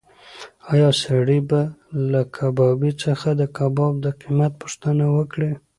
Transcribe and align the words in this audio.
ایا 0.73 0.89
سړی 1.03 1.39
به 1.49 1.61
له 2.11 2.21
کبابي 2.35 2.91
څخه 3.03 3.29
د 3.39 3.41
کباب 3.57 3.93
د 4.05 4.07
قیمت 4.21 4.51
پوښتنه 4.61 5.05
وکړي؟ 5.17 5.51